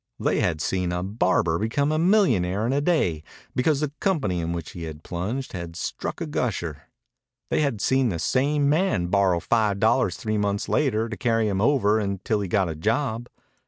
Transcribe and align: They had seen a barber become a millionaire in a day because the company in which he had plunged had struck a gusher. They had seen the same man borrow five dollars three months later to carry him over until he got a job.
They 0.19 0.39
had 0.39 0.61
seen 0.61 0.91
a 0.91 1.03
barber 1.03 1.59
become 1.59 1.91
a 1.91 1.99
millionaire 1.99 2.65
in 2.65 2.73
a 2.73 2.81
day 2.81 3.21
because 3.53 3.81
the 3.81 3.91
company 3.99 4.39
in 4.39 4.51
which 4.51 4.71
he 4.71 4.85
had 4.85 5.03
plunged 5.03 5.53
had 5.53 5.75
struck 5.75 6.19
a 6.19 6.25
gusher. 6.25 6.89
They 7.51 7.61
had 7.61 7.81
seen 7.81 8.09
the 8.09 8.17
same 8.17 8.67
man 8.67 9.09
borrow 9.09 9.39
five 9.39 9.79
dollars 9.79 10.17
three 10.17 10.39
months 10.39 10.67
later 10.67 11.07
to 11.07 11.15
carry 11.17 11.47
him 11.47 11.61
over 11.61 11.99
until 11.99 12.41
he 12.41 12.47
got 12.47 12.67
a 12.67 12.73
job. 12.75 13.27